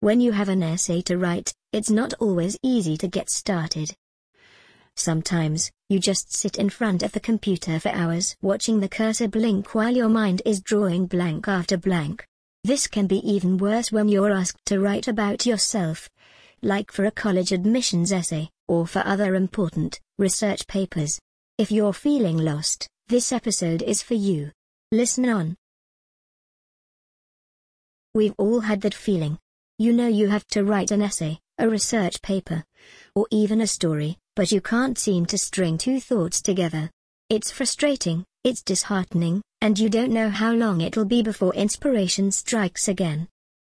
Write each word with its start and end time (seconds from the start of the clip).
When 0.00 0.20
you 0.20 0.30
have 0.30 0.48
an 0.48 0.62
essay 0.62 1.00
to 1.02 1.18
write, 1.18 1.52
it's 1.72 1.90
not 1.90 2.14
always 2.20 2.56
easy 2.62 2.96
to 2.98 3.08
get 3.08 3.28
started. 3.28 3.96
Sometimes, 4.94 5.72
you 5.88 5.98
just 5.98 6.32
sit 6.32 6.56
in 6.56 6.70
front 6.70 7.02
of 7.02 7.10
the 7.10 7.18
computer 7.18 7.80
for 7.80 7.88
hours 7.88 8.36
watching 8.40 8.78
the 8.78 8.88
cursor 8.88 9.26
blink 9.26 9.74
while 9.74 9.96
your 9.96 10.08
mind 10.08 10.40
is 10.44 10.60
drawing 10.60 11.06
blank 11.06 11.48
after 11.48 11.76
blank. 11.76 12.24
This 12.62 12.86
can 12.86 13.08
be 13.08 13.28
even 13.28 13.58
worse 13.58 13.90
when 13.90 14.08
you're 14.08 14.30
asked 14.30 14.64
to 14.66 14.78
write 14.78 15.08
about 15.08 15.46
yourself, 15.46 16.08
like 16.62 16.92
for 16.92 17.04
a 17.04 17.10
college 17.10 17.50
admissions 17.50 18.12
essay, 18.12 18.50
or 18.68 18.86
for 18.86 19.02
other 19.04 19.34
important, 19.34 19.98
research 20.16 20.68
papers. 20.68 21.18
If 21.58 21.72
you're 21.72 21.92
feeling 21.92 22.38
lost, 22.38 22.86
this 23.08 23.32
episode 23.32 23.82
is 23.82 24.00
for 24.00 24.14
you. 24.14 24.52
Listen 24.92 25.28
on. 25.28 25.56
We've 28.14 28.34
all 28.38 28.60
had 28.60 28.82
that 28.82 28.94
feeling. 28.94 29.38
You 29.80 29.92
know 29.92 30.08
you 30.08 30.26
have 30.26 30.44
to 30.48 30.64
write 30.64 30.90
an 30.90 31.02
essay, 31.02 31.38
a 31.56 31.68
research 31.68 32.20
paper, 32.20 32.64
or 33.14 33.28
even 33.30 33.60
a 33.60 33.66
story, 33.68 34.18
but 34.34 34.50
you 34.50 34.60
can't 34.60 34.98
seem 34.98 35.24
to 35.26 35.38
string 35.38 35.78
two 35.78 36.00
thoughts 36.00 36.42
together. 36.42 36.90
It's 37.30 37.52
frustrating, 37.52 38.24
it's 38.42 38.60
disheartening, 38.60 39.40
and 39.60 39.78
you 39.78 39.88
don't 39.88 40.10
know 40.10 40.30
how 40.30 40.52
long 40.52 40.80
it'll 40.80 41.04
be 41.04 41.22
before 41.22 41.54
inspiration 41.54 42.32
strikes 42.32 42.88
again. 42.88 43.28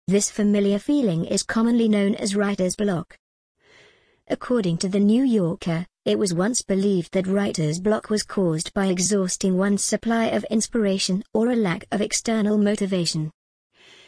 This 0.07 0.31
familiar 0.31 0.79
feeling 0.79 1.25
is 1.25 1.43
commonly 1.43 1.89
known 1.89 2.15
as 2.15 2.33
writer's 2.33 2.77
block. 2.77 3.17
According 4.29 4.77
to 4.77 4.87
the 4.87 5.01
New 5.01 5.25
Yorker, 5.25 5.85
it 6.05 6.17
was 6.17 6.33
once 6.33 6.61
believed 6.61 7.11
that 7.11 7.27
writer's 7.27 7.77
block 7.77 8.09
was 8.09 8.23
caused 8.23 8.73
by 8.73 8.85
exhausting 8.85 9.57
one's 9.57 9.83
supply 9.83 10.27
of 10.27 10.45
inspiration 10.45 11.23
or 11.33 11.49
a 11.49 11.57
lack 11.57 11.83
of 11.91 11.99
external 11.99 12.57
motivation. 12.57 13.31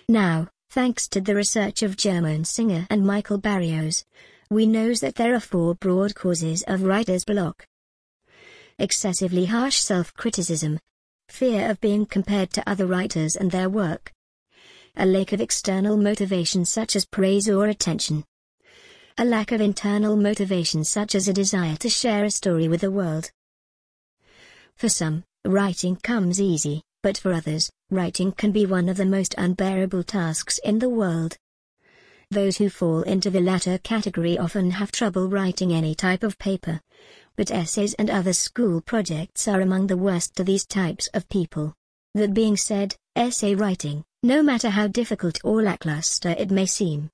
Now, 0.08 0.48
Thanks 0.72 1.10
to 1.10 1.20
the 1.20 1.36
research 1.36 1.84
of 1.84 1.98
Jerome 1.98 2.46
Singer 2.46 2.88
and 2.90 3.06
Michael 3.06 3.38
Barrios, 3.38 4.06
we 4.50 4.66
know 4.66 4.94
that 4.94 5.16
there 5.16 5.36
are 5.36 5.42
four 5.42 5.76
broad 5.76 6.16
causes 6.16 6.64
of 6.66 6.84
writer's 6.84 7.26
block. 7.26 7.68
Excessively 8.80 9.48
harsh 9.48 9.82
self-criticism, 9.82 10.80
fear 11.28 11.70
of 11.70 11.82
being 11.82 12.06
compared 12.06 12.52
to 12.54 12.70
other 12.70 12.86
writers 12.86 13.36
and 13.36 13.52
their 13.52 13.68
work, 13.68 14.14
a 14.96 15.06
lack 15.06 15.34
of 15.34 15.42
external 15.42 15.98
motivation 15.98 16.64
such 16.64 16.96
as 16.96 17.06
praise 17.06 17.50
or 17.50 17.66
attention, 17.66 18.24
a 19.18 19.26
lack 19.26 19.52
of 19.52 19.60
internal 19.60 20.16
motivation 20.16 20.86
such 20.86 21.16
as 21.16 21.28
a 21.28 21.34
desire 21.34 21.76
to 21.76 21.90
share 21.90 22.24
a 22.24 22.32
story 22.32 22.70
with 22.70 22.80
the 22.80 22.92
world. 22.92 23.30
For 24.78 24.88
some, 24.88 25.26
writing 25.44 25.98
comes 25.98 26.40
easy, 26.40 26.82
but 27.04 27.18
for 27.18 27.34
others, 27.34 27.70
writing 27.90 28.32
can 28.32 28.52
be 28.52 28.66
one 28.66 28.88
of 28.88 28.98
the 28.98 29.06
most 29.06 29.36
unbearable 29.38 30.04
tasks 30.04 30.60
in 30.64 30.80
the 30.80 30.90
world. 30.90 31.38
Those 32.30 32.58
who 32.58 32.70
fall 32.70 33.02
into 33.02 33.30
the 33.30 33.42
latter 33.42 33.78
category 33.78 34.38
often 34.38 34.72
have 34.72 34.92
trouble 34.92 35.28
writing 35.28 35.74
any 35.74 35.94
type 35.94 36.24
of 36.24 36.38
paper. 36.40 36.80
But 37.36 37.52
essays 37.52 37.94
and 37.96 38.10
other 38.10 38.34
school 38.34 38.82
projects 38.82 39.48
are 39.48 39.62
among 39.62 39.88
the 39.88 39.98
worst 39.98 40.36
to 40.36 40.44
these 40.44 40.66
types 40.66 41.08
of 41.14 41.28
people. 41.28 41.74
That 42.14 42.34
being 42.34 42.56
said, 42.56 42.96
essay 43.16 43.56
writing, 43.56 44.04
no 44.24 44.44
matter 44.44 44.70
how 44.70 44.88
difficult 44.88 45.40
or 45.44 45.62
lackluster 45.62 46.30
it 46.30 46.52
may 46.52 46.66
seem, 46.66 47.10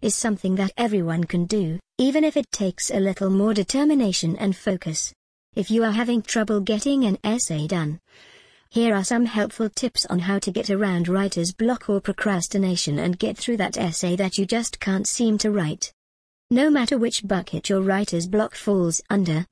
is 0.00 0.14
something 0.14 0.54
that 0.56 0.72
everyone 0.76 1.24
can 1.24 1.44
do, 1.44 1.78
even 1.98 2.24
if 2.24 2.36
it 2.36 2.50
takes 2.50 2.90
a 2.90 3.00
little 3.00 3.30
more 3.30 3.52
determination 3.52 4.36
and 4.38 4.56
focus. 4.56 5.12
If 5.54 5.70
you 5.70 5.84
are 5.84 5.92
having 5.92 6.22
trouble 6.22 6.60
getting 6.60 7.04
an 7.04 7.18
essay 7.22 7.66
done, 7.66 8.00
here 8.70 8.94
are 8.94 9.04
some 9.04 9.24
helpful 9.24 9.70
tips 9.70 10.04
on 10.06 10.18
how 10.18 10.38
to 10.38 10.50
get 10.50 10.68
around 10.68 11.08
writer's 11.08 11.52
block 11.52 11.88
or 11.88 12.00
procrastination 12.00 12.98
and 12.98 13.18
get 13.18 13.36
through 13.36 13.56
that 13.56 13.78
essay 13.78 14.14
that 14.16 14.36
you 14.36 14.44
just 14.44 14.78
can't 14.78 15.06
seem 15.06 15.38
to 15.38 15.50
write. 15.50 15.92
No 16.50 16.68
matter 16.68 16.98
which 16.98 17.26
bucket 17.26 17.68
your 17.68 17.80
writer's 17.80 18.26
block 18.26 18.54
falls 18.54 19.00
under, 19.08 19.46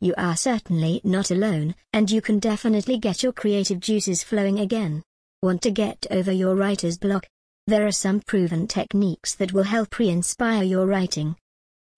you 0.00 0.14
are 0.16 0.36
certainly 0.36 1.00
not 1.02 1.30
alone, 1.30 1.74
and 1.92 2.10
you 2.10 2.20
can 2.20 2.38
definitely 2.38 2.98
get 2.98 3.22
your 3.22 3.32
creative 3.32 3.80
juices 3.80 4.22
flowing 4.22 4.60
again. 4.60 5.02
Want 5.42 5.62
to 5.62 5.70
get 5.70 6.06
over 6.10 6.30
your 6.30 6.54
writer's 6.54 6.98
block? 6.98 7.26
There 7.66 7.86
are 7.86 7.92
some 7.92 8.20
proven 8.20 8.66
techniques 8.66 9.34
that 9.36 9.52
will 9.52 9.62
help 9.62 9.98
re-inspire 9.98 10.62
your 10.62 10.86
writing. 10.86 11.36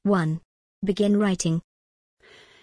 1. 0.02 0.40
Begin 0.84 1.18
writing. 1.18 1.62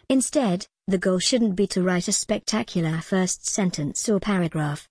Instead, 0.10 0.68
the 0.92 0.98
goal 0.98 1.20
shouldn't 1.20 1.56
be 1.56 1.66
to 1.68 1.82
write 1.82 2.10
a 2.10 2.12
spectacular 2.12 3.00
first 3.00 3.48
sentence 3.48 4.10
or 4.10 4.20
paragraph. 4.20 4.90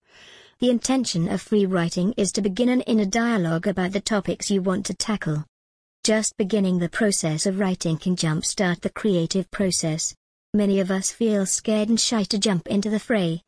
The 0.58 0.70
intention 0.70 1.28
of 1.28 1.42
free 1.42 1.66
writing 1.66 2.14
is 2.16 2.32
to 2.32 2.42
begin 2.42 2.70
an 2.70 2.80
inner 2.82 3.04
dialogue 3.04 3.66
about 3.66 3.92
the 3.92 4.00
topics 4.00 4.50
you 4.50 4.62
want 4.62 4.86
to 4.86 4.94
tackle. 4.94 5.44
Just 6.02 6.38
beginning 6.38 6.78
the 6.78 6.88
process 6.88 7.44
of 7.44 7.58
writing 7.58 7.98
can 7.98 8.16
jumpstart 8.16 8.80
the 8.80 8.90
creative 8.90 9.50
process. 9.50 10.14
Many 10.54 10.80
of 10.80 10.90
us 10.90 11.10
feel 11.10 11.44
scared 11.44 11.90
and 11.90 12.00
shy 12.00 12.24
to 12.24 12.38
jump 12.38 12.66
into 12.66 12.88
the 12.88 12.98
fray. 12.98 13.42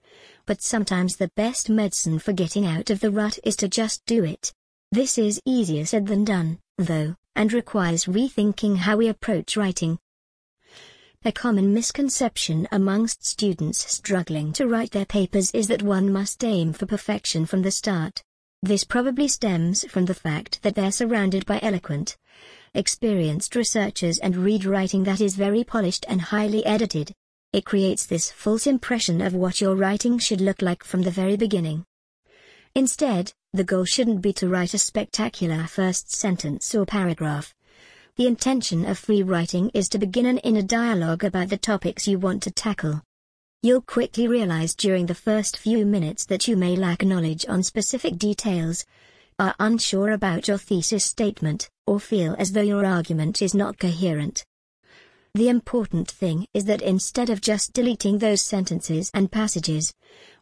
But 0.45 0.61
sometimes 0.61 1.17
the 1.17 1.31
best 1.35 1.71
medicine 1.71 2.19
for 2.19 2.33
getting 2.33 2.67
out 2.67 2.91
of 2.91 3.01
the 3.01 3.11
rut 3.11 3.39
is 3.45 3.57
to 3.57 3.69
just 3.69 4.05
do 4.05 4.25
it. 4.25 4.53
This 4.91 5.17
is 5.17 5.41
easier 5.47 5.87
said 5.87 6.07
than 6.07 6.25
done, 6.25 6.59
though, 6.77 7.15
and 7.35 7.53
requires 7.53 8.05
rethinking 8.05 8.77
how 8.77 8.99
we 8.99 9.09
approach 9.09 9.57
writing. 9.57 9.99
A 11.25 11.31
common 11.31 11.73
misconception 11.73 12.67
amongst 12.73 13.25
students 13.25 13.89
struggling 13.89 14.53
to 14.55 14.67
write 14.67 14.91
their 14.91 15.07
papers 15.07 15.53
is 15.53 15.69
that 15.69 15.81
one 15.81 16.13
must 16.13 16.43
aim 16.43 16.73
for 16.73 16.85
perfection 16.85 17.47
from 17.47 17.63
the 17.63 17.71
start. 17.71 18.25
This 18.61 18.83
probably 18.83 19.29
stems 19.29 19.85
from 19.89 20.07
the 20.07 20.15
fact 20.15 20.61
that 20.63 20.75
they're 20.75 20.91
surrounded 20.91 21.47
by 21.47 21.61
eloquent, 21.63 22.17
experienced 22.75 23.55
researchers 23.55 24.19
and 24.19 24.35
read 24.35 24.65
writing 24.65 25.05
that 25.05 25.21
is 25.21 25.37
very 25.37 25.63
polished 25.63 26.05
and 26.09 26.21
highly 26.21 26.67
edited. 26.67 27.15
It 27.53 27.65
creates 27.65 28.05
this 28.05 28.33
false 28.33 28.67
impression 28.67 29.21
of 29.21 29.33
what 29.33 29.61
your 29.61 29.77
writing 29.77 30.19
should 30.19 30.41
look 30.41 30.61
like 30.61 30.83
from 30.83 31.03
the 31.03 31.13
very 31.13 31.37
beginning. 31.37 31.85
Instead, 32.75 33.33
the 33.53 33.63
goal 33.63 33.85
shouldn't 33.85 34.23
be 34.23 34.33
to 34.33 34.49
write 34.49 34.75
a 34.75 34.79
spectacular 34.79 35.69
first 35.69 36.11
sentence 36.11 36.75
or 36.75 36.85
paragraph, 36.85 37.55
the 38.17 38.27
intention 38.27 38.85
of 38.85 38.99
free 38.99 39.23
writing 39.23 39.71
is 39.73 39.89
to 39.89 39.99
begin 39.99 40.27
an 40.27 40.37
inner 40.39 40.61
dialogue 40.61 41.25
about 41.25 41.49
the 41.49 41.57
topics 41.57 42.07
you 42.07 42.19
want 42.19 42.43
to 42.43 42.51
tackle. 42.51 43.01
You'll 43.63 43.81
quickly 43.81 44.29
realize 44.29 44.75
during 44.75 45.07
the 45.07 45.15
first 45.15 45.57
few 45.57 45.87
minutes 45.87 46.27
that 46.27 46.47
you 46.47 46.55
may 46.55 46.77
lack 46.77 47.03
knowledge 47.03 47.47
on 47.49 47.63
specific 47.63 48.19
details, 48.19 48.85
are 49.39 49.55
unsure 49.59 50.11
about 50.11 50.47
your 50.47 50.59
thesis 50.59 51.07
statement, 51.07 51.71
or 51.87 51.99
feel 51.99 52.37
as 52.39 52.53
though 52.53 52.61
your 52.61 52.85
argument 52.85 53.41
is 53.41 53.55
not 53.55 53.79
coherent. 53.79 54.45
The 55.35 55.49
important 55.49 56.11
thing 56.11 56.47
is 56.53 56.67
that 56.67 56.83
instead 56.83 57.31
of 57.31 57.41
just 57.41 57.73
deleting 57.73 58.19
those 58.19 58.43
sentences 58.43 59.11
and 59.15 59.33
passages, 59.33 59.91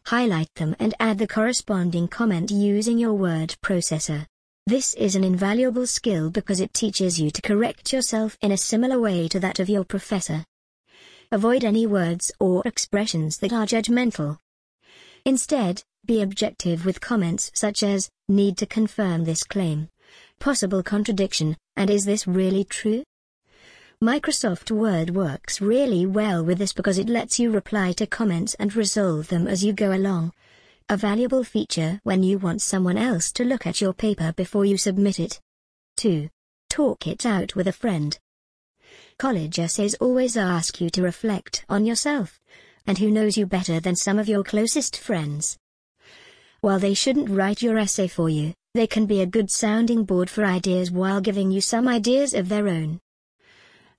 highlight 0.07 0.53
them 0.55 0.75
and 0.77 0.93
add 0.99 1.19
the 1.19 1.27
corresponding 1.27 2.09
comment 2.09 2.51
using 2.51 2.97
your 2.97 3.13
word 3.13 3.55
processor. 3.63 4.27
This 4.67 4.93
is 4.93 5.15
an 5.15 5.23
invaluable 5.23 5.87
skill 5.87 6.29
because 6.29 6.59
it 6.59 6.71
teaches 6.71 7.19
you 7.19 7.31
to 7.31 7.41
correct 7.41 7.91
yourself 7.91 8.37
in 8.41 8.51
a 8.51 8.57
similar 8.57 8.99
way 8.99 9.27
to 9.27 9.39
that 9.39 9.59
of 9.59 9.69
your 9.69 9.83
professor. 9.83 10.45
Avoid 11.31 11.63
any 11.63 11.87
words 11.87 12.31
or 12.39 12.61
expressions 12.63 13.39
that 13.39 13.51
are 13.51 13.65
judgmental. 13.65 14.37
Instead, 15.25 15.81
be 16.05 16.21
objective 16.21 16.85
with 16.85 17.01
comments 17.01 17.49
such 17.55 17.81
as, 17.81 18.11
need 18.29 18.55
to 18.57 18.67
confirm 18.67 19.23
this 19.23 19.43
claim, 19.43 19.89
possible 20.39 20.83
contradiction, 20.83 21.57
and 21.75 21.89
is 21.89 22.05
this 22.05 22.27
really 22.27 22.63
true? 22.63 23.03
Microsoft 24.01 24.69
Word 24.69 25.09
works 25.09 25.59
really 25.59 26.05
well 26.05 26.45
with 26.45 26.59
this 26.59 26.71
because 26.71 26.99
it 26.99 27.09
lets 27.09 27.39
you 27.39 27.49
reply 27.49 27.93
to 27.93 28.05
comments 28.05 28.53
and 28.59 28.75
resolve 28.75 29.27
them 29.29 29.47
as 29.47 29.63
you 29.63 29.73
go 29.73 29.91
along 29.91 30.33
a 30.91 30.97
valuable 30.97 31.41
feature 31.41 32.01
when 32.03 32.21
you 32.21 32.37
want 32.37 32.61
someone 32.61 32.97
else 32.97 33.31
to 33.31 33.45
look 33.45 33.65
at 33.65 33.79
your 33.79 33.93
paper 33.93 34.33
before 34.33 34.65
you 34.65 34.75
submit 34.75 35.21
it. 35.21 35.39
2. 35.95 36.27
Talk 36.69 37.07
it 37.07 37.25
out 37.25 37.55
with 37.55 37.65
a 37.69 37.71
friend. 37.71 38.19
College 39.17 39.57
essays 39.57 39.95
always 40.01 40.35
ask 40.35 40.81
you 40.81 40.89
to 40.89 41.01
reflect 41.01 41.63
on 41.69 41.85
yourself, 41.85 42.41
and 42.85 42.97
who 42.97 43.09
knows 43.09 43.37
you 43.37 43.45
better 43.45 43.79
than 43.79 43.95
some 43.95 44.19
of 44.19 44.27
your 44.27 44.43
closest 44.43 44.97
friends? 44.97 45.57
While 46.59 46.79
they 46.79 46.93
shouldn't 46.93 47.29
write 47.29 47.61
your 47.61 47.77
essay 47.77 48.09
for 48.09 48.27
you, 48.27 48.53
they 48.73 48.85
can 48.85 49.05
be 49.05 49.21
a 49.21 49.25
good 49.25 49.49
sounding 49.49 50.03
board 50.03 50.29
for 50.29 50.43
ideas 50.43 50.91
while 50.91 51.21
giving 51.21 51.51
you 51.51 51.61
some 51.61 51.87
ideas 51.87 52.33
of 52.33 52.49
their 52.49 52.67
own. 52.67 52.99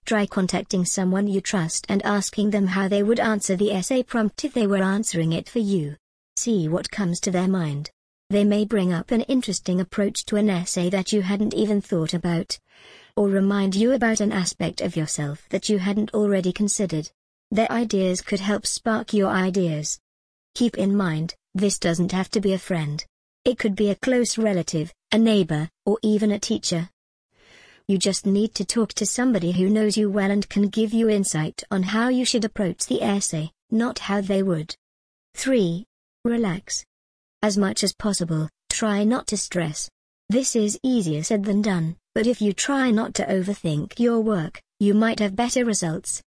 Try 0.05 0.27
contacting 0.27 0.85
someone 0.85 1.27
you 1.27 1.41
trust 1.41 1.87
and 1.89 2.03
asking 2.03 2.51
them 2.51 2.67
how 2.67 2.87
they 2.87 3.03
would 3.03 3.19
answer 3.19 3.57
the 3.57 3.73
essay 3.73 4.03
prompt 4.03 4.45
if 4.45 4.53
they 4.53 4.67
were 4.67 4.83
answering 4.83 5.33
it 5.33 5.49
for 5.49 5.61
you. 5.61 5.97
See 6.37 6.69
what 6.69 6.91
comes 6.91 7.21
to 7.21 7.31
their 7.31 7.49
mind. 7.49 7.91
They 8.31 8.45
may 8.45 8.65
bring 8.65 8.93
up 8.93 9.11
an 9.11 9.21
interesting 9.23 9.81
approach 9.81 10.25
to 10.27 10.37
an 10.37 10.49
essay 10.49 10.89
that 10.89 11.13
you 11.13 11.21
hadn't 11.21 11.53
even 11.53 11.81
thought 11.81 12.15
about. 12.15 12.59
Or 13.17 13.29
remind 13.29 13.75
you 13.75 13.93
about 13.93 14.21
an 14.21 14.33
aspect 14.33 14.81
of 14.81 14.97
yourself 14.97 15.47
that 15.51 15.69
you 15.69 15.79
hadn't 15.79 16.15
already 16.15 16.53
considered. 16.53 17.11
Their 17.51 17.71
ideas 17.71 18.23
could 18.23 18.41
help 18.41 18.67
spark 18.67 19.13
your 19.13 19.29
ideas. 19.29 20.01
Keep 20.55 20.79
in 20.79 20.97
mind, 20.97 21.35
this 21.55 21.79
doesn't 21.79 22.13
have 22.13 22.31
to 22.31 22.41
be 22.41 22.55
a 22.55 22.59
friend. 22.59 23.05
It 23.45 23.59
could 23.59 23.77
be 23.77 23.91
a 23.91 23.97
close 23.97 24.39
relative, 24.39 24.95
a 25.13 25.19
neighbor, 25.19 25.69
or 25.85 25.99
even 26.03 26.33
a 26.33 26.39
teacher. 26.39 26.89
You 27.87 27.99
just 27.99 28.25
need 28.25 28.55
to 28.55 28.65
talk 28.65 28.95
to 28.95 29.05
somebody 29.05 29.53
who 29.53 29.69
knows 29.69 29.99
you 29.99 30.09
well 30.09 30.31
and 30.31 30.49
can 30.49 30.69
give 30.69 30.95
you 30.95 31.11
insight 31.11 31.63
on 31.71 31.83
how 31.83 32.09
you 32.09 32.25
should 32.25 32.47
approach 32.47 32.87
the 32.87 33.03
essay, 33.03 33.51
not 33.71 33.99
how 33.99 34.23
they 34.23 34.43
would. 34.43 34.75
3. 35.35 35.85
Relax. 36.25 36.85
As 37.43 37.59
much 37.59 37.83
as 37.83 37.93
possible, 37.93 38.49
try 38.71 39.03
not 39.03 39.27
to 39.27 39.37
stress. 39.37 39.91
This 40.29 40.55
is 40.55 40.79
easier 40.85 41.25
said 41.25 41.43
than 41.43 41.63
done, 41.63 41.97
but 42.15 42.29
if 42.29 42.41
you 42.41 42.53
try 42.53 42.93
not 42.93 43.13
to 43.15 43.27
overthink 43.27 43.99
your 43.99 44.21
work, 44.21 44.63
you 44.79 44.95
might 44.95 45.19
have 45.19 45.35
better 45.35 45.65
results. 45.65 46.23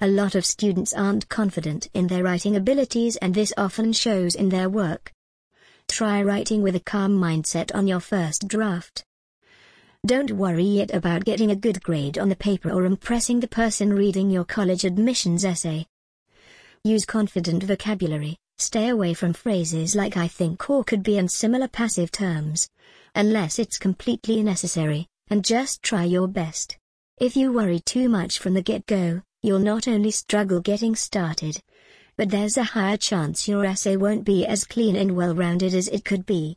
A 0.00 0.06
lot 0.06 0.34
of 0.34 0.46
students 0.46 0.94
aren't 0.94 1.28
confident 1.28 1.86
in 1.92 2.06
their 2.06 2.24
writing 2.24 2.56
abilities 2.56 3.16
and 3.16 3.34
this 3.34 3.52
often 3.58 3.92
shows 3.92 4.34
in 4.34 4.48
their 4.48 4.70
work. 4.70 5.12
Try 5.86 6.22
writing 6.22 6.62
with 6.62 6.74
a 6.74 6.80
calm 6.80 7.12
mindset 7.12 7.74
on 7.74 7.86
your 7.86 8.00
first 8.00 8.48
draft. 8.48 9.04
Don't 10.06 10.30
worry 10.30 10.64
yet 10.64 10.94
about 10.94 11.26
getting 11.26 11.50
a 11.50 11.56
good 11.56 11.82
grade 11.82 12.18
on 12.18 12.30
the 12.30 12.36
paper 12.36 12.70
or 12.70 12.86
impressing 12.86 13.40
the 13.40 13.48
person 13.48 13.92
reading 13.92 14.30
your 14.30 14.44
college 14.44 14.84
admissions 14.84 15.44
essay. 15.44 15.84
Use 16.84 17.04
confident 17.04 17.62
vocabulary, 17.64 18.38
stay 18.58 18.88
away 18.88 19.14
from 19.14 19.32
phrases 19.32 19.94
like 19.94 20.16
I 20.16 20.28
think 20.28 20.68
or 20.70 20.84
could 20.84 21.02
be 21.02 21.18
and 21.18 21.30
similar 21.30 21.68
passive 21.68 22.10
terms, 22.10 22.68
unless 23.14 23.58
it's 23.58 23.78
completely 23.78 24.42
necessary, 24.42 25.06
and 25.28 25.44
just 25.44 25.82
try 25.82 26.04
your 26.04 26.28
best. 26.28 26.76
If 27.18 27.36
you 27.36 27.52
worry 27.52 27.80
too 27.80 28.08
much 28.08 28.38
from 28.38 28.54
the 28.54 28.62
get-go, 28.62 29.22
you'll 29.42 29.58
not 29.58 29.86
only 29.86 30.10
struggle 30.10 30.60
getting 30.60 30.96
started, 30.96 31.60
but 32.16 32.30
there's 32.30 32.56
a 32.56 32.64
higher 32.64 32.96
chance 32.96 33.48
your 33.48 33.64
essay 33.64 33.96
won't 33.96 34.24
be 34.24 34.46
as 34.46 34.64
clean 34.64 34.96
and 34.96 35.16
well-rounded 35.16 35.74
as 35.74 35.88
it 35.88 36.04
could 36.04 36.24
be. 36.26 36.56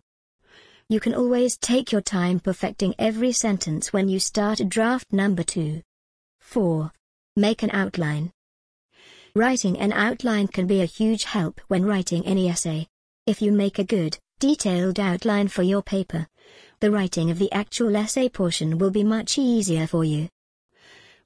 You 0.89 0.99
can 0.99 1.13
always 1.13 1.57
take 1.57 1.91
your 1.91 2.01
time 2.01 2.39
perfecting 2.39 2.95
every 2.97 3.33
sentence 3.33 3.91
when 3.91 4.07
you 4.07 4.19
start 4.19 4.61
draft 4.69 5.11
number 5.11 5.43
2. 5.43 5.81
4. 6.39 6.91
Make 7.35 7.61
an 7.61 7.71
outline. 7.71 8.31
Writing 9.37 9.77
an 9.77 9.93
outline 9.93 10.47
can 10.47 10.65
be 10.65 10.81
a 10.81 10.85
huge 10.85 11.23
help 11.23 11.61
when 11.67 11.85
writing 11.85 12.25
any 12.25 12.49
essay. 12.49 12.87
If 13.27 13.39
you 13.39 13.51
make 13.51 13.77
a 13.77 13.83
good, 13.83 14.17
detailed 14.39 14.99
outline 14.99 15.47
for 15.47 15.61
your 15.61 15.83
paper, 15.83 16.25
the 16.79 16.89
writing 16.89 17.29
of 17.29 17.37
the 17.37 17.51
actual 17.51 17.95
essay 17.95 18.29
portion 18.29 18.79
will 18.79 18.89
be 18.89 19.03
much 19.03 19.37
easier 19.37 19.85
for 19.85 20.03
you. 20.03 20.27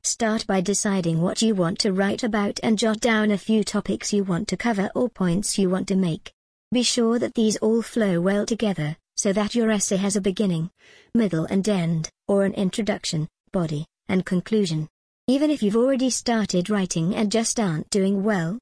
Start 0.03 0.45
by 0.45 0.59
deciding 0.59 1.21
what 1.21 1.41
you 1.41 1.55
want 1.55 1.79
to 1.79 1.93
write 1.93 2.23
about 2.23 2.59
and 2.63 2.77
jot 2.77 2.99
down 2.99 3.31
a 3.31 3.37
few 3.37 3.63
topics 3.63 4.11
you 4.11 4.25
want 4.25 4.49
to 4.49 4.57
cover 4.57 4.91
or 4.93 5.07
points 5.07 5.57
you 5.57 5.69
want 5.69 5.87
to 5.87 5.95
make. 5.95 6.33
Be 6.73 6.83
sure 6.83 7.17
that 7.17 7.35
these 7.35 7.55
all 7.59 7.81
flow 7.81 8.19
well 8.19 8.45
together, 8.45 8.97
so 9.15 9.31
that 9.31 9.55
your 9.55 9.71
essay 9.71 9.95
has 9.95 10.17
a 10.17 10.21
beginning, 10.21 10.69
middle 11.15 11.45
and 11.45 11.69
end, 11.69 12.09
or 12.27 12.43
an 12.43 12.55
introduction, 12.55 13.29
body, 13.53 13.85
and 14.09 14.25
conclusion. 14.25 14.89
Even 15.27 15.51
if 15.51 15.61
you've 15.61 15.77
already 15.77 16.09
started 16.09 16.69
writing 16.69 17.15
and 17.15 17.31
just 17.31 17.59
aren't 17.59 17.89
doing 17.89 18.23
well, 18.23 18.59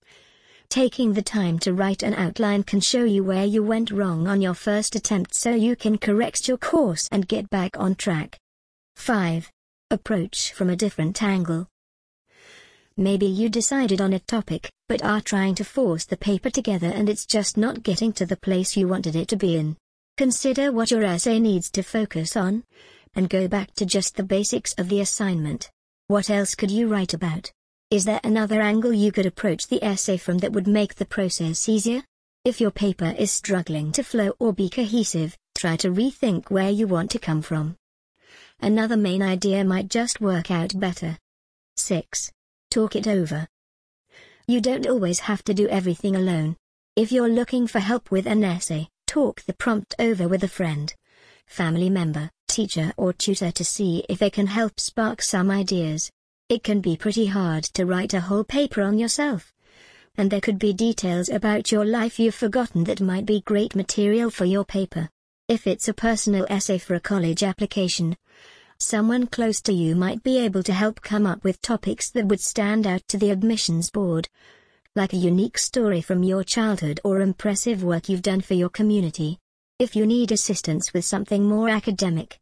taking 0.70 1.14
the 1.14 1.22
time 1.22 1.58
to 1.60 1.74
write 1.74 2.04
an 2.04 2.14
outline 2.14 2.64
can 2.64 2.80
show 2.80 3.04
you 3.04 3.24
where 3.24 3.46
you 3.46 3.64
went 3.64 3.92
wrong 3.92 4.28
on 4.28 4.42
your 4.42 4.54
first 4.54 4.96
attempt 4.96 5.34
so 5.34 5.52
you 5.52 5.76
can 5.76 5.98
correct 5.98 6.48
your 6.48 6.58
course 6.58 7.08
and 7.12 7.28
get 7.28 7.50
back 7.50 7.80
on 7.80 7.96
track. 7.96 8.38
5. 8.98 9.50
Approach 9.90 10.52
from 10.54 10.70
a 10.70 10.76
different 10.76 11.24
angle. 11.24 11.68
Maybe 12.98 13.26
you 13.26 13.48
decided 13.48 14.02
on 14.02 14.12
a 14.12 14.20
topic, 14.20 14.70
but 14.90 15.04
are 15.04 15.22
trying 15.22 15.56
to 15.56 15.64
force 15.64 16.04
the 16.04 16.18
paper 16.18 16.50
together 16.50 16.88
and 16.88 17.08
it's 17.08 17.26
just 17.26 17.56
not 17.56 17.82
getting 17.82 18.12
to 18.14 18.26
the 18.26 18.36
place 18.36 18.76
you 18.76 18.90
wanted 18.90 19.16
it 19.16 19.30
to 19.30 19.38
be 19.38 19.56
in. 19.56 19.78
Consider 20.18 20.74
what 20.74 20.92
your 20.92 21.04
essay 21.04 21.40
needs 21.40 21.72
to 21.72 21.82
focus 21.82 22.36
on, 22.36 22.66
and 23.16 23.30
go 23.30 23.48
back 23.48 23.74
to 23.76 23.86
just 23.86 24.18
the 24.18 24.24
basics 24.24 24.74
of 24.74 24.90
the 24.90 25.00
assignment. 25.00 25.72
What 26.10 26.32
else 26.32 26.56
could 26.56 26.72
you 26.72 26.88
write 26.88 27.14
about? 27.14 27.52
Is 27.92 28.04
there 28.06 28.20
another 28.24 28.62
angle 28.62 28.92
you 28.92 29.12
could 29.12 29.28
approach 29.28 29.68
the 29.68 29.84
essay 29.84 30.18
from 30.18 30.40
that 30.40 30.52
would 30.52 30.66
make 30.66 30.96
the 30.96 31.06
process 31.06 31.70
easier? 31.70 32.02
If 32.44 32.60
your 32.60 32.72
paper 32.72 33.14
is 33.16 33.32
struggling 33.32 33.92
to 33.92 34.02
flow 34.02 34.34
or 34.40 34.52
be 34.52 34.72
cohesive, 34.72 35.38
try 35.54 35.76
to 35.76 35.92
rethink 35.92 36.50
where 36.50 36.72
you 36.72 36.88
want 36.88 37.12
to 37.12 37.20
come 37.20 37.44
from 37.44 37.76
another 38.60 38.98
main 38.98 39.22
idea 39.22 39.64
might 39.64 39.88
just 39.88 40.20
work 40.20 40.50
out 40.50 40.80
better. 40.80 41.16
6. 41.78 42.32
Talk 42.72 42.96
it 42.96 43.06
over. 43.06 43.48
You 44.48 44.62
don't 44.62 44.88
always 44.88 45.20
have 45.20 45.44
to 45.44 45.54
do 45.54 45.68
everything 45.68 46.16
alone. 46.16 46.58
If 46.96 47.12
you're 47.12 47.30
looking 47.30 47.68
for 47.68 47.78
help 47.78 48.10
with 48.10 48.26
an 48.26 48.44
essay, 48.44 48.90
talk 49.06 49.44
the 49.44 49.54
prompt 49.54 49.94
over 50.00 50.28
with 50.28 50.44
a 50.44 50.48
friend, 50.48 50.92
family 51.46 51.92
member, 51.92 52.32
teacher 52.50 52.92
or 52.98 53.14
tutor 53.14 53.52
to 53.52 53.64
see 53.64 54.04
if 54.10 54.20
they 54.20 54.30
can 54.30 54.48
help 54.48 54.80
spark 54.80 55.22
some 55.22 55.50
ideas. 55.50 56.12
It 56.50 56.64
can 56.64 56.82
be 56.82 56.98
pretty 56.98 57.28
hard 57.28 57.64
to 57.76 57.86
write 57.86 58.14
a 58.14 58.20
whole 58.20 58.44
paper 58.44 58.82
on 58.82 58.98
yourself. 58.98 59.54
And 60.18 60.32
there 60.32 60.42
could 60.42 60.60
be 60.60 60.74
details 60.74 61.30
about 61.30 61.72
your 61.72 61.86
life 61.86 62.20
you've 62.20 62.36
forgotten 62.36 62.84
that 62.86 63.00
might 63.00 63.26
be 63.26 63.42
great 63.42 63.76
material 63.76 64.32
for 64.32 64.46
your 64.46 64.66
paper. 64.66 65.08
If 65.48 65.68
it's 65.68 65.88
a 65.88 65.94
personal 65.94 66.48
essay 66.50 66.80
for 66.80 66.96
a 66.96 67.00
college 67.00 67.44
application, 67.44 68.18
someone 68.80 69.28
close 69.28 69.62
to 69.62 69.74
you 69.74 69.96
might 69.96 70.24
be 70.24 70.40
able 70.40 70.64
to 70.64 70.74
help 70.74 71.02
come 71.02 71.26
up 71.26 71.44
with 71.44 71.62
topics 71.62 72.10
that 72.12 72.26
would 72.26 72.42
stand 72.42 72.88
out 72.88 73.08
to 73.10 73.18
the 73.18 73.30
admissions 73.30 73.92
board. 73.92 74.28
Like 74.96 75.14
a 75.14 75.18
unique 75.18 75.58
story 75.60 76.02
from 76.02 76.24
your 76.24 76.44
childhood 76.44 77.00
or 77.04 77.22
impressive 77.22 77.84
work 77.84 78.10
you've 78.10 78.24
done 78.24 78.42
for 78.42 78.56
your 78.56 78.70
community. 78.70 79.40
If 79.80 79.96
you 79.96 80.06
need 80.06 80.34
assistance 80.34 80.94
with 80.94 81.06
something 81.06 81.48
more 81.48 81.70
academic, 81.70 82.38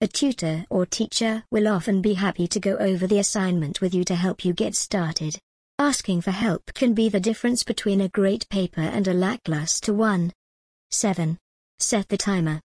a 0.00 0.06
tutor 0.06 0.64
or 0.70 0.86
teacher 0.86 1.42
will 1.50 1.66
often 1.66 2.00
be 2.00 2.14
happy 2.14 2.46
to 2.46 2.60
go 2.60 2.76
over 2.76 3.04
the 3.04 3.18
assignment 3.18 3.80
with 3.80 3.92
you 3.92 4.04
to 4.04 4.14
help 4.14 4.44
you 4.44 4.52
get 4.52 4.76
started. 4.76 5.40
Asking 5.80 6.20
for 6.20 6.30
help 6.30 6.72
can 6.74 6.94
be 6.94 7.08
the 7.08 7.18
difference 7.18 7.64
between 7.64 8.00
a 8.00 8.08
great 8.08 8.48
paper 8.48 8.80
and 8.80 9.08
a 9.08 9.12
lackluster 9.12 9.92
one. 9.92 10.32
7. 10.92 11.36
Set 11.80 12.08
the 12.10 12.16
timer. 12.16 12.60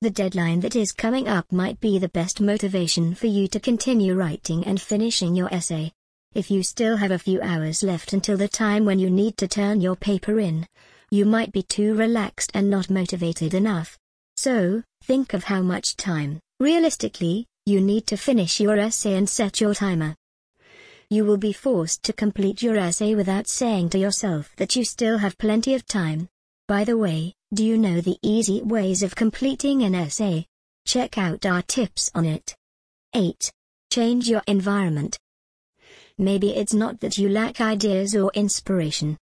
The 0.00 0.10
deadline 0.10 0.58
that 0.60 0.74
is 0.74 0.90
coming 0.90 1.28
up 1.28 1.52
might 1.52 1.78
be 1.78 2.00
the 2.00 2.08
best 2.08 2.40
motivation 2.40 3.14
for 3.14 3.28
you 3.28 3.46
to 3.46 3.60
continue 3.60 4.16
writing 4.16 4.64
and 4.66 4.80
finishing 4.80 5.36
your 5.36 5.54
essay. 5.54 5.92
If 6.34 6.50
you 6.50 6.64
still 6.64 6.96
have 6.96 7.12
a 7.12 7.18
few 7.20 7.40
hours 7.42 7.84
left 7.84 8.12
until 8.12 8.36
the 8.36 8.48
time 8.48 8.84
when 8.84 8.98
you 8.98 9.08
need 9.08 9.36
to 9.36 9.46
turn 9.46 9.80
your 9.80 9.94
paper 9.94 10.40
in, 10.40 10.66
you 11.10 11.24
might 11.24 11.52
be 11.52 11.62
too 11.62 11.94
relaxed 11.94 12.50
and 12.54 12.68
not 12.68 12.90
motivated 12.90 13.54
enough. 13.54 13.98
So, 14.36 14.82
think 15.02 15.34
of 15.34 15.44
how 15.44 15.62
much 15.62 15.96
time, 15.96 16.40
realistically, 16.60 17.46
you 17.66 17.80
need 17.80 18.06
to 18.08 18.16
finish 18.16 18.60
your 18.60 18.78
essay 18.78 19.14
and 19.14 19.28
set 19.28 19.60
your 19.60 19.74
timer. 19.74 20.14
You 21.10 21.24
will 21.24 21.38
be 21.38 21.52
forced 21.52 22.02
to 22.04 22.12
complete 22.12 22.62
your 22.62 22.76
essay 22.76 23.14
without 23.14 23.48
saying 23.48 23.88
to 23.90 23.98
yourself 23.98 24.54
that 24.56 24.76
you 24.76 24.84
still 24.84 25.18
have 25.18 25.38
plenty 25.38 25.74
of 25.74 25.86
time. 25.86 26.28
By 26.66 26.84
the 26.84 26.98
way, 26.98 27.32
do 27.54 27.64
you 27.64 27.78
know 27.78 28.02
the 28.02 28.18
easy 28.22 28.60
ways 28.62 29.02
of 29.02 29.16
completing 29.16 29.82
an 29.82 29.94
essay? 29.94 30.46
Check 30.86 31.16
out 31.16 31.46
our 31.46 31.62
tips 31.62 32.10
on 32.14 32.26
it. 32.26 32.54
8. 33.14 33.50
Change 33.90 34.28
your 34.28 34.42
environment. 34.46 35.18
Maybe 36.18 36.54
it's 36.54 36.74
not 36.74 37.00
that 37.00 37.16
you 37.16 37.28
lack 37.28 37.60
ideas 37.60 38.14
or 38.14 38.30
inspiration. 38.34 39.16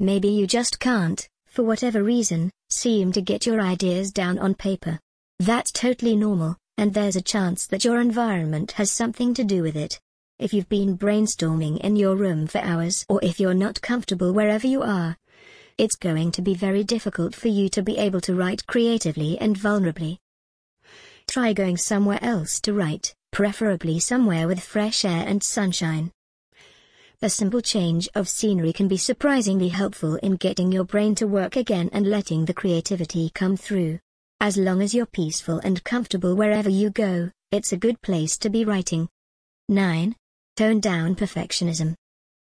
Maybe 0.00 0.28
you 0.28 0.46
just 0.46 0.78
can't, 0.78 1.28
for 1.48 1.64
whatever 1.64 2.04
reason, 2.04 2.52
seem 2.70 3.10
to 3.12 3.20
get 3.20 3.46
your 3.46 3.60
ideas 3.60 4.12
down 4.12 4.38
on 4.38 4.54
paper. 4.54 5.00
That's 5.40 5.72
totally 5.72 6.14
normal, 6.14 6.56
and 6.76 6.94
there's 6.94 7.16
a 7.16 7.22
chance 7.22 7.66
that 7.66 7.84
your 7.84 8.00
environment 8.00 8.72
has 8.72 8.92
something 8.92 9.34
to 9.34 9.42
do 9.42 9.62
with 9.62 9.76
it. 9.76 9.98
If 10.38 10.54
you've 10.54 10.68
been 10.68 10.96
brainstorming 10.96 11.80
in 11.80 11.96
your 11.96 12.14
room 12.14 12.46
for 12.46 12.58
hours 12.58 13.04
or 13.08 13.18
if 13.24 13.40
you're 13.40 13.54
not 13.54 13.80
comfortable 13.80 14.32
wherever 14.32 14.68
you 14.68 14.82
are, 14.82 15.16
it's 15.78 15.96
going 15.96 16.30
to 16.32 16.42
be 16.42 16.54
very 16.54 16.84
difficult 16.84 17.34
for 17.34 17.48
you 17.48 17.68
to 17.70 17.82
be 17.82 17.98
able 17.98 18.20
to 18.20 18.36
write 18.36 18.66
creatively 18.68 19.36
and 19.40 19.56
vulnerably. 19.56 20.18
Try 21.26 21.52
going 21.52 21.76
somewhere 21.76 22.20
else 22.22 22.60
to 22.60 22.72
write, 22.72 23.14
preferably 23.32 23.98
somewhere 23.98 24.46
with 24.46 24.60
fresh 24.60 25.04
air 25.04 25.24
and 25.26 25.42
sunshine. 25.42 26.12
A 27.20 27.28
simple 27.28 27.60
change 27.60 28.08
of 28.14 28.28
scenery 28.28 28.72
can 28.72 28.86
be 28.86 28.96
surprisingly 28.96 29.70
helpful 29.70 30.14
in 30.22 30.36
getting 30.36 30.70
your 30.70 30.84
brain 30.84 31.16
to 31.16 31.26
work 31.26 31.56
again 31.56 31.90
and 31.92 32.06
letting 32.06 32.44
the 32.44 32.54
creativity 32.54 33.28
come 33.34 33.56
through. 33.56 33.98
As 34.38 34.56
long 34.56 34.80
as 34.80 34.94
you're 34.94 35.04
peaceful 35.04 35.58
and 35.64 35.82
comfortable 35.82 36.36
wherever 36.36 36.70
you 36.70 36.90
go, 36.90 37.32
it's 37.50 37.72
a 37.72 37.76
good 37.76 38.00
place 38.02 38.38
to 38.38 38.50
be 38.50 38.64
writing. 38.64 39.08
9. 39.68 40.14
Tone 40.56 40.78
down 40.78 41.16
perfectionism. 41.16 41.96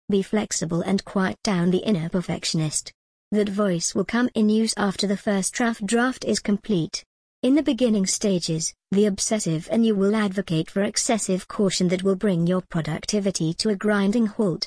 Be 0.09 0.23
flexible 0.23 0.81
and 0.81 1.05
quiet 1.05 1.37
down 1.43 1.69
the 1.69 1.85
inner 1.85 2.09
perfectionist. 2.09 2.91
That 3.31 3.49
voice 3.49 3.93
will 3.93 4.05
come 4.05 4.27
in 4.33 4.49
use 4.49 4.73
after 4.75 5.05
the 5.05 5.17
first 5.17 5.53
draft 5.53 5.85
draft 5.85 6.25
is 6.25 6.39
complete. 6.39 7.03
In 7.43 7.55
the 7.55 7.61
beginning 7.61 8.05
stages, 8.05 8.73
the 8.91 9.05
obsessive 9.05 9.67
and 9.69 9.85
you 9.85 9.95
will 9.95 10.15
advocate 10.15 10.71
for 10.71 10.81
excessive 10.81 11.45
caution 11.49 11.89
that 11.89 12.01
will 12.01 12.15
bring 12.15 12.47
your 12.47 12.61
productivity 12.61 13.53
to 13.55 13.67
a 13.67 13.75
grinding 13.75 14.27
halt. 14.27 14.65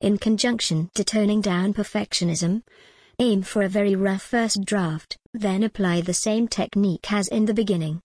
In 0.00 0.18
conjunction 0.18 0.90
to 0.96 1.04
toning 1.04 1.40
down 1.40 1.72
perfectionism, 1.72 2.62
Aim 3.20 3.42
for 3.42 3.62
a 3.62 3.68
very 3.68 3.94
rough 3.94 4.22
first 4.22 4.64
draft, 4.64 5.16
then 5.32 5.62
apply 5.62 6.00
the 6.00 6.14
same 6.14 6.48
technique 6.48 7.12
as 7.12 7.28
in 7.28 7.46
the 7.46 7.54
beginning. 7.54 8.00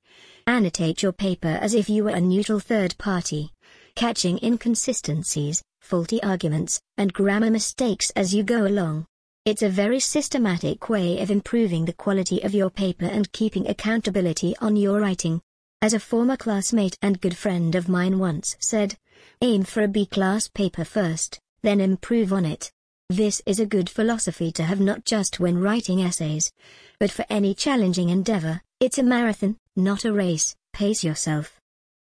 Annotate 0.45 1.01
your 1.01 1.11
paper 1.11 1.59
as 1.61 1.73
if 1.73 1.89
you 1.89 2.03
were 2.03 2.11
a 2.11 2.21
neutral 2.21 2.59
third 2.59 2.95
party, 2.99 3.51
catching 3.95 4.39
inconsistencies, 4.43 5.63
faulty 5.81 6.21
arguments, 6.21 6.79
and 6.97 7.13
grammar 7.13 7.49
mistakes 7.49 8.11
as 8.15 8.33
you 8.33 8.43
go 8.43 8.65
along. 8.67 9.05
It's 9.45 9.61
a 9.61 9.67
very 9.67 9.99
systematic 9.99 10.87
way 10.87 11.19
of 11.19 11.29
improving 11.29 11.83
the 11.83 11.91
quality 11.91 12.41
of 12.43 12.53
your 12.53 12.69
paper 12.69 13.03
and 13.03 13.29
keeping 13.33 13.67
accountability 13.67 14.55
on 14.61 14.77
your 14.77 15.01
writing. 15.01 15.41
As 15.81 15.93
a 15.93 15.99
former 15.99 16.37
classmate 16.37 16.97
and 17.01 17.19
good 17.19 17.35
friend 17.35 17.75
of 17.75 17.89
mine 17.89 18.19
once 18.19 18.55
said, 18.61 18.95
aim 19.41 19.63
for 19.65 19.83
a 19.83 19.89
B-class 19.89 20.47
paper 20.47 20.85
first, 20.85 21.41
then 21.61 21.81
improve 21.81 22.31
on 22.31 22.45
it. 22.45 22.71
This 23.09 23.41
is 23.45 23.59
a 23.59 23.65
good 23.65 23.89
philosophy 23.89 24.49
to 24.53 24.63
have 24.63 24.79
not 24.79 25.03
just 25.03 25.41
when 25.41 25.59
writing 25.59 25.99
essays, 25.99 26.49
but 26.97 27.11
for 27.11 27.25
any 27.29 27.53
challenging 27.53 28.07
endeavor. 28.07 28.61
It's 28.79 28.97
a 28.97 29.03
marathon, 29.03 29.57
not 29.75 30.05
a 30.05 30.13
race. 30.13 30.55
Pace 30.71 31.03
yourself. 31.03 31.59